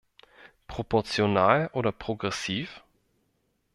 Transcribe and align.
Proportional 0.65 1.69
oder 1.73 1.91
progressiv? 1.91 2.81